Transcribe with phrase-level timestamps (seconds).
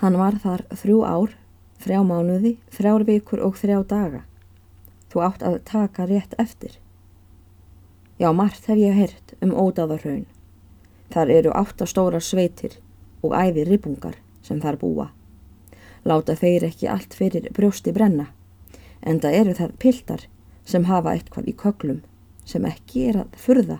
[0.00, 1.32] Hann var þar þrjú ár,
[1.84, 4.22] þrjá mánuði, þrjár vikur og þrjá daga.
[5.12, 6.78] Þú átt að taka rétt eftir.
[8.16, 10.24] Já, margt hef ég heyrt um ódáðarhaun.
[11.12, 12.78] Þar eru áttastóra sveitir
[13.20, 15.06] og æði ribungar sem þar búa.
[16.08, 18.30] Láta þeir ekki allt fyrir brjósti brenna,
[19.04, 20.24] en það eru það piltar
[20.64, 22.00] sem hafa eitthvað í köklum
[22.48, 23.78] sem ekki er að furða,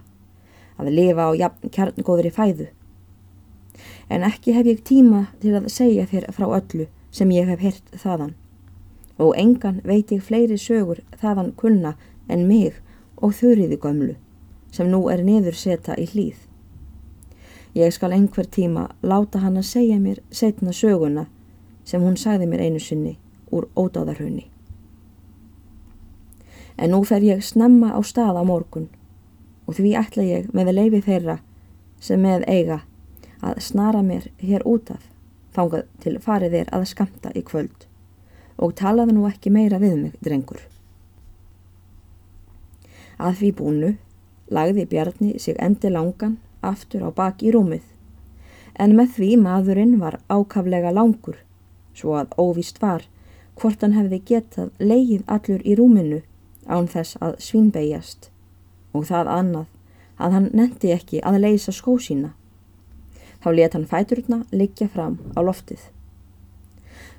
[0.77, 1.30] að lifa á
[1.73, 2.68] kjarngóðri fæðu.
[4.09, 7.93] En ekki hef ég tíma til að segja þér frá öllu sem ég hef heyrt
[7.97, 8.34] þaðan
[9.21, 11.95] og engan veit ég fleiri sögur þaðan kunna
[12.29, 12.79] en mig
[13.21, 14.15] og þurriði gömlu
[14.73, 16.38] sem nú er niður seta í hlýð.
[17.74, 21.27] Ég skal einhver tíma láta hann að segja mér setna söguna
[21.85, 23.16] sem hún sagði mér einu sinni
[23.51, 24.47] úr ódáðarhaunni.
[26.79, 28.88] En nú fer ég snemma á stað á morgun
[29.66, 31.41] og því ætla ég með leifi þeirra
[32.01, 32.80] sem með eiga
[33.41, 35.07] að snara mér hér út af
[35.55, 37.87] þángað til farið er að skamta í kvöld
[38.61, 40.60] og talaði nú ekki meira við mig, drengur.
[43.16, 43.91] Að því búnu
[44.52, 47.85] lagði Bjarni sig endi langan aftur á bak í rúmið,
[48.77, 51.38] en með því maðurinn var ákaflega langur,
[51.97, 53.07] svo að óvist var
[53.60, 56.21] hvort hann hefði getað leið allur í rúminu
[56.69, 58.30] án þess að svínbeigjast
[58.97, 59.66] og það annað
[60.21, 62.35] að hann nendi ekki að leysa skó sína.
[63.41, 65.81] Þá let hann fæturna liggja fram á loftið.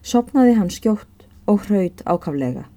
[0.02, 2.68] Sopnaði hann skjótt og hraut ákaflega.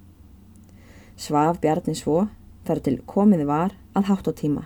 [1.15, 2.27] Svaf Bjarni svo
[2.65, 4.65] þar til komið var að hátt á tíma.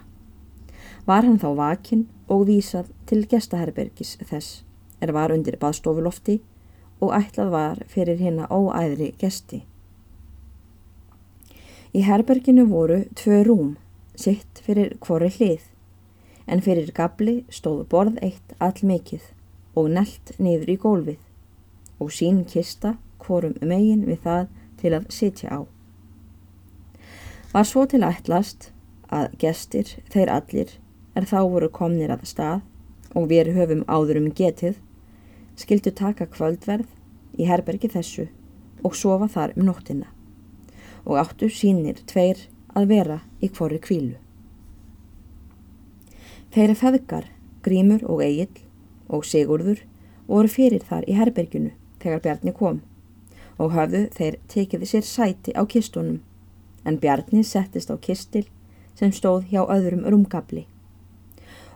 [1.05, 4.63] Var hann þá vakin og vísað til gestaherbergis þess
[5.03, 6.39] er var undir baðstofulofti
[6.99, 9.63] og ætlað var fyrir hérna óæðri gesti.
[11.95, 13.69] Í herberginu voru tvö rúm,
[14.13, 15.63] sitt fyrir hvori hlið,
[16.49, 19.29] en fyrir gabli stóð borð eitt all mikið
[19.77, 24.49] og nelt niður í gólfið og sín kista hvorum megin við það
[24.81, 25.59] til að sitja á.
[27.53, 28.69] Var svo til ætlast
[29.09, 30.69] að gestir, þeir allir,
[31.17, 32.61] er þá voru komnir að stað
[33.17, 34.77] og við höfum áður um getið,
[35.57, 36.87] skildu taka kvöldverð
[37.41, 38.29] í herbergi þessu
[38.85, 40.13] og sofa þar um nóttina
[41.05, 42.45] og áttu sínir tveir
[42.77, 44.17] að vera í hvori kvílu.
[46.49, 47.25] Þeirri feðgar,
[47.61, 48.63] Grímur og Egil
[49.09, 49.83] og Sigurður
[50.29, 52.79] voru fyrir þar í herberginu þegar Bjarni kom
[53.59, 56.21] og hafðu þeir tekið sér sæti á kistunum
[56.87, 58.47] en Bjarni settist á kistil
[58.97, 60.65] sem stóð hjá öðrum rúmgabli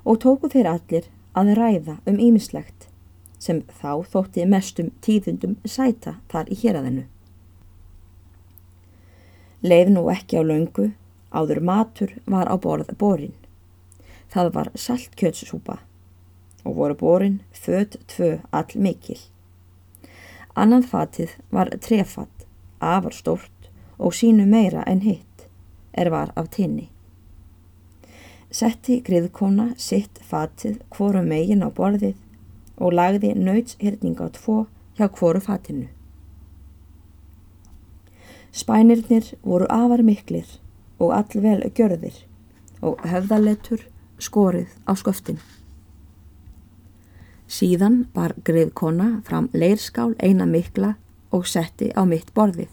[0.03, 2.87] og tóku þeir allir að ræða um ímislegt
[3.43, 7.05] sem þá þótti mestum tíðundum sæta þar í héræðinu.
[9.63, 10.89] Leið nú ekki á laungu,
[11.31, 13.35] áður matur var á borð borin.
[14.33, 15.77] Það var saltkjötssúpa
[16.65, 19.19] og voru borin född tvö all mikil.
[20.55, 22.47] Annað fatið var trefatt,
[22.79, 25.45] afar stórt og sínu meira en hitt,
[25.93, 26.89] er var af tinni.
[28.49, 32.17] Setti griðkona sitt fatið hvoru megin á borðið
[32.77, 34.63] og lagði nautshyrninga tvo
[34.97, 35.87] hjá hvoru fatinu.
[38.53, 40.57] Spænirnir voru afar miklir
[40.97, 42.23] og allvel gjörðir
[42.81, 43.92] og höfðalettur
[44.23, 45.39] skorið á sköftin.
[47.53, 50.95] Síðan bar greiðkona fram leirskál eina mikla
[51.35, 52.71] og setti á mitt borðið.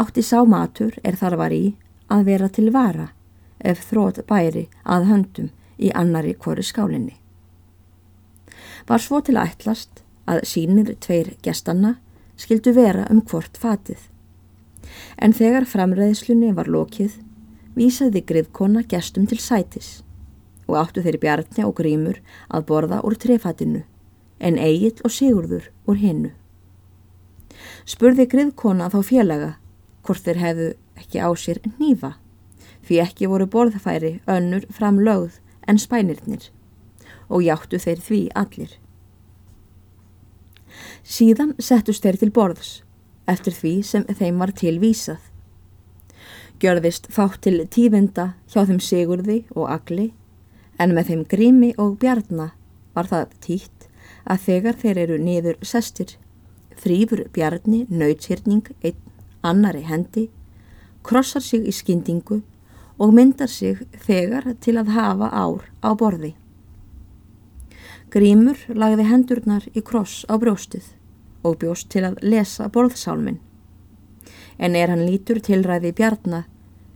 [0.00, 1.76] Átti sá matur er þar var í
[2.08, 3.10] að vera til vara
[3.58, 7.14] ef þrótt bæri að höndum í annari hverju skálinni.
[8.88, 11.96] Var svo til ætlast að sínir tveir gestanna
[12.38, 14.00] skildu vera um hvort fatið.
[15.18, 17.18] En þegar framræðslunni var lokið,
[17.76, 19.98] vísaði greiðkona gestum til sætis
[20.68, 23.82] og áttu þeirri Bjarni og Grímur að borða úr trefatinu
[24.38, 26.30] en Egil og Sigurður úr hinnu.
[27.88, 29.52] Spurði griðkona þá félaga
[30.06, 30.68] hvort þeir hefðu
[31.00, 32.14] ekki á sér nýfa
[32.88, 36.48] því ekki voru borðfæri önnur fram lögð en spænirnir
[37.28, 38.70] og játtu þeir því allir.
[41.04, 42.70] Síðan settust þeir til borðs
[43.28, 45.20] eftir því sem þeim var tilvísað.
[46.58, 50.08] Gjörðist fátt til tífinda hjá þeim Sigurði og Agli
[50.78, 52.52] en með þeim grími og bjarna
[52.94, 53.86] var það títt
[54.28, 56.16] að þegar þeir eru niður sestir
[56.78, 58.98] þrýfur bjarni nautshyrning einn
[59.42, 60.28] annari hendi,
[61.02, 62.42] krossar sig í skyndingu
[62.98, 66.34] og myndar sig þegar til að hafa ár á borði.
[68.10, 70.94] Grímur lagði hendurnar í kross á brjóstið
[71.46, 73.38] og bjóst til að lesa borðsálmin.
[74.58, 76.46] En er hann lítur tilræði bjarna,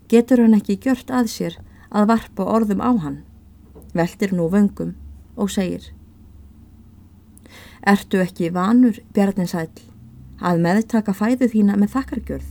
[0.09, 1.59] getur hann ekki gjört að sér
[1.91, 3.21] að varpa orðum á hann
[3.95, 4.95] veltir nú vöngum
[5.37, 5.93] og segir
[7.83, 9.67] Ertu ekki vanur, Bjarninsæl,
[10.39, 12.51] að meðtaka fæðu þína með þakkargjörð?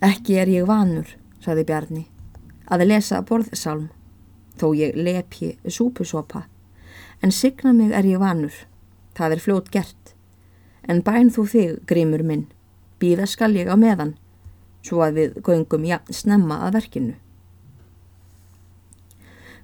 [0.00, 1.10] Ekki er ég vanur,
[1.44, 2.06] saði Bjarni,
[2.72, 3.90] að lesa borðsalm,
[4.56, 6.46] þó ég lepji súpusopa,
[7.20, 8.54] en signa mig er ég vanur,
[9.12, 10.14] það er fljót gert,
[10.88, 12.46] en bæn þú þig, grímur minn,
[12.96, 14.16] býða skal ég á meðan,
[14.80, 17.18] svo að við göngum jafn snemma að verkinu.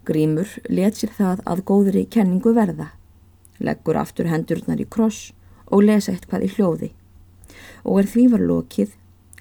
[0.07, 2.93] Grímur let sér það að góðri kenningu verða,
[3.59, 5.33] leggur aftur hendurnar í kross
[5.67, 6.93] og lesa eitthvað í hljóði
[7.87, 8.91] og er því var lokið,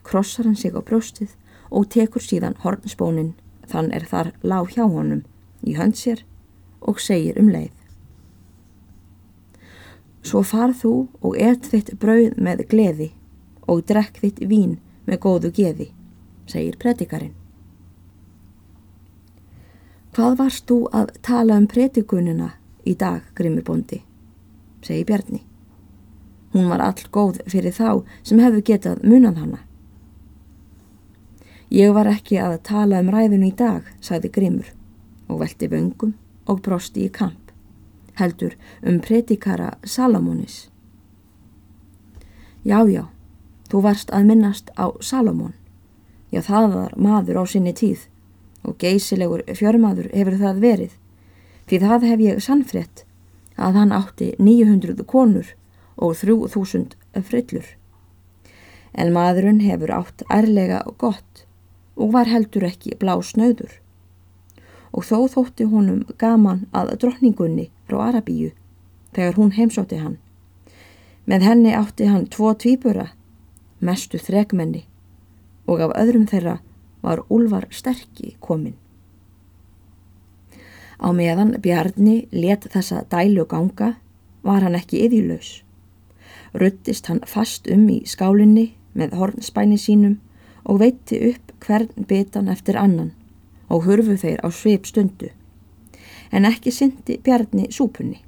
[0.06, 1.34] krossar hann sig á brjóstið
[1.74, 3.34] og tekur síðan hornspónin
[3.70, 5.24] þann er þar lág hjá honum
[5.66, 6.22] í hönd sér
[6.82, 7.74] og segir um leið.
[10.26, 13.10] Svo farð þú og ert þitt brauð með gleði
[13.70, 15.90] og drekk þitt vín með góðu geði,
[16.50, 17.34] segir predikarinn.
[20.16, 22.54] Hvað varst þú að tala um predikunina
[22.88, 23.98] í dag, Grimurbondi?
[24.80, 25.42] segi Bjarni.
[26.54, 29.60] Hún var all góð fyrir þá sem hefðu getað munað hana.
[31.68, 34.72] Ég var ekki að tala um ræðinu í dag, sagði Grimur
[35.28, 36.16] og velti vöngum
[36.48, 37.52] og brosti í kamp,
[38.16, 38.56] heldur
[38.88, 40.70] um predikara Salamónis.
[42.64, 43.10] Já, já,
[43.68, 45.58] þú varst að minnast á Salamón.
[46.32, 48.08] Já, það var maður á sinni tíð
[48.66, 50.94] og geysilegur fjörmaður hefur það verið,
[51.70, 53.06] því það hef ég sannfrétt
[53.56, 55.54] að hann átti 900 konur
[55.96, 57.66] og 3000 frillur.
[58.96, 61.46] En maðurinn hefur átt ærlega og gott
[61.96, 63.72] og var heldur ekki blá snöður.
[64.96, 68.52] Og þó þótti honum gaman að drotningunni frá Arabíu
[69.16, 70.18] þegar hún heimsótti hann.
[71.26, 73.10] Með henni átti hann tvo tvíbura,
[73.80, 74.86] mestu þregmenni
[75.66, 76.60] og af öðrum þeirra
[77.06, 78.76] var Úlvar sterkki kominn.
[80.98, 83.96] Á meðan Bjarni let þessa dælu ganga
[84.46, 85.62] var hann ekki yðjulaus.
[86.56, 90.20] Ruttist hann fast um í skálinni með hornspæni sínum
[90.64, 93.12] og veitti upp hvern betan eftir annan
[93.70, 95.32] og hurfu þeir á sveip stundu.
[96.32, 98.22] En ekki syndi Bjarni súpunni.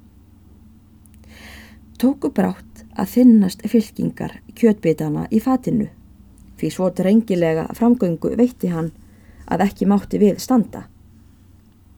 [1.98, 5.88] Tóku brátt að þinnast fylkingar kjötbitana í fatinu,
[6.58, 8.92] því svo drengilega framgöngu veitti hann
[9.48, 10.88] að ekki mátti við standa.